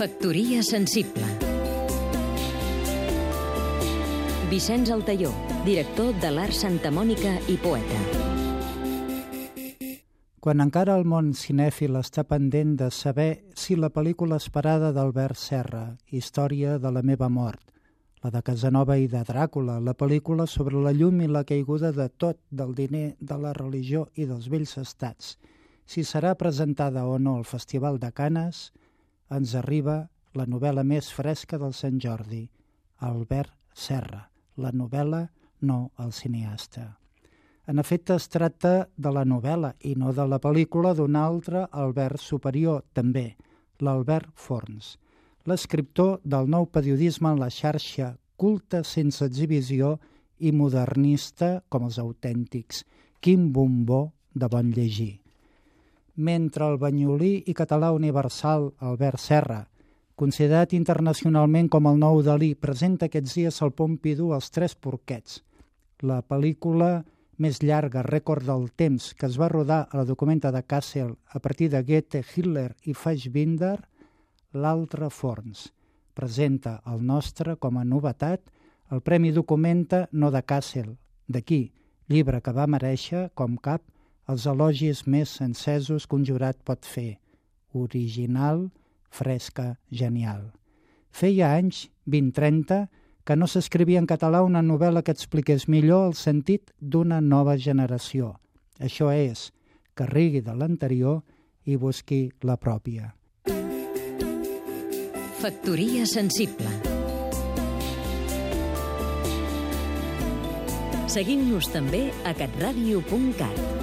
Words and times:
Factoria 0.00 0.62
sensible 0.64 1.26
Vicenç 4.48 4.88
Altaió, 4.94 5.28
director 5.66 6.14
de 6.22 6.30
l'Art 6.32 6.56
Santa 6.56 6.88
Mònica 6.88 7.34
i 7.52 7.58
poeta. 7.60 7.98
Quan 10.40 10.64
encara 10.64 10.96
el 10.96 11.04
món 11.04 11.34
cinèfil 11.36 12.00
està 12.00 12.24
pendent 12.24 12.72
de 12.80 12.88
saber 12.88 13.28
si 13.52 13.76
la 13.76 13.92
pel·lícula 13.92 14.40
esperada 14.40 14.94
d'Albert 14.96 15.36
Serra, 15.36 15.84
Història 16.08 16.78
de 16.80 16.96
la 16.96 17.04
meva 17.04 17.28
mort, 17.28 17.60
la 18.24 18.32
de 18.32 18.40
Casanova 18.40 18.96
i 18.96 19.04
de 19.04 19.20
Dràcula, 19.20 19.82
la 19.84 19.92
pel·lícula 19.92 20.48
sobre 20.48 20.80
la 20.80 20.96
llum 20.96 21.20
i 21.20 21.28
la 21.28 21.44
caiguda 21.44 21.92
de 21.92 22.08
tot, 22.08 22.40
del 22.48 22.72
diner, 22.72 23.18
de 23.20 23.36
la 23.36 23.52
religió 23.52 24.08
i 24.16 24.24
dels 24.24 24.48
vells 24.48 24.78
estats, 24.80 25.36
si 25.84 26.08
serà 26.08 26.38
presentada 26.40 27.04
o 27.04 27.18
no 27.18 27.36
al 27.36 27.44
Festival 27.44 28.00
de 28.00 28.16
Canes, 28.16 28.70
ens 29.30 29.54
arriba 29.54 30.02
la 30.34 30.46
novel·la 30.46 30.84
més 30.86 31.10
fresca 31.14 31.58
del 31.58 31.74
Sant 31.74 31.98
Jordi, 32.02 32.44
Albert 33.06 33.54
Serra, 33.74 34.24
la 34.56 34.72
novel·la, 34.72 35.26
no 35.62 35.90
el 35.98 36.12
cineasta. 36.12 36.96
En 37.70 37.78
efecte, 37.78 38.16
es 38.16 38.28
tracta 38.28 38.88
de 38.96 39.12
la 39.14 39.24
novel·la 39.24 39.74
i 39.86 39.94
no 39.94 40.12
de 40.16 40.26
la 40.26 40.40
pel·lícula 40.42 40.94
d'un 40.98 41.16
altre 41.16 41.66
Albert 41.70 42.18
superior, 42.18 42.82
també, 42.92 43.36
l'Albert 43.78 44.32
Forns, 44.34 44.96
l'escriptor 45.46 46.18
del 46.24 46.50
nou 46.50 46.66
periodisme 46.66 47.30
en 47.30 47.40
la 47.40 47.50
xarxa 47.50 48.14
culta 48.40 48.82
sense 48.84 49.24
exhibició 49.24 49.98
i 50.40 50.52
modernista 50.52 51.60
com 51.68 51.86
els 51.86 52.00
autèntics, 52.00 52.84
quin 53.20 53.50
bombó 53.52 54.10
de 54.34 54.48
bon 54.48 54.72
llegir. 54.72 55.19
Mentre 56.16 56.66
el 56.66 56.78
banyolí 56.78 57.44
i 57.46 57.54
català 57.54 57.92
universal 57.92 58.72
Albert 58.78 59.20
Serra 59.20 59.64
considerat 60.20 60.74
internacionalment 60.76 61.70
com 61.72 61.86
el 61.88 61.96
nou 61.96 62.18
Dalí, 62.20 62.50
presenta 62.52 63.06
aquests 63.08 63.38
dies 63.38 63.60
al 63.64 63.70
Pompidou 63.72 64.34
els 64.36 64.50
Tres 64.52 64.74
Porquets, 64.76 65.38
la 66.04 66.18
pel·lícula 66.20 66.90
més 67.40 67.62
llarga, 67.64 68.02
rècord 68.04 68.44
del 68.44 68.66
temps, 68.76 69.14
que 69.16 69.24
es 69.30 69.38
va 69.40 69.48
rodar 69.48 69.86
a 69.88 69.96
la 69.96 70.04
documenta 70.04 70.52
de 70.52 70.60
Kassel 70.60 71.14
a 71.32 71.40
partir 71.40 71.70
de 71.72 71.80
Goethe, 71.88 72.20
Hitler 72.20 72.66
i 72.84 72.92
Fassbinder, 72.92 73.78
l'altre 74.52 75.08
Forns. 75.08 75.70
Presenta 76.12 76.82
el 76.92 77.00
nostre 77.00 77.56
com 77.56 77.80
a 77.80 77.86
novetat 77.88 78.44
el 78.92 79.00
Premi 79.00 79.32
Documenta 79.32 80.02
no 80.12 80.28
de 80.34 80.42
Kassel, 80.44 80.98
d'aquí, 81.32 81.62
llibre 82.12 82.42
que 82.44 82.52
va 82.52 82.68
mereixer, 82.68 83.30
com 83.32 83.56
cap, 83.56 83.80
els 84.30 84.46
elogis 84.46 85.04
més 85.10 85.32
encesos 85.42 86.06
que 86.06 86.16
un 86.16 86.24
jurat 86.26 86.58
pot 86.64 86.86
fer. 86.86 87.18
Original, 87.74 88.68
fresca, 89.10 89.74
genial. 89.90 90.50
Feia 91.10 91.50
anys, 91.56 91.88
20-30, 92.06 92.86
que 93.26 93.36
no 93.36 93.46
s'escrivia 93.50 94.00
en 94.02 94.08
català 94.10 94.42
una 94.46 94.62
novel·la 94.62 95.02
que 95.06 95.14
expliqués 95.14 95.66
millor 95.68 96.10
el 96.10 96.16
sentit 96.18 96.70
d'una 96.80 97.20
nova 97.20 97.56
generació. 97.58 98.36
Això 98.78 99.10
és, 99.14 99.50
que 99.94 100.06
rigui 100.06 100.40
de 100.46 100.54
l'anterior 100.54 101.20
i 101.66 101.76
busqui 101.76 102.30
la 102.46 102.56
pròpia. 102.56 103.12
Factoria 105.40 106.04
sensible 106.06 106.68
Seguim-nos 111.10 111.66
també 111.72 112.04
a 112.22 112.30
catradio.cat 112.38 113.80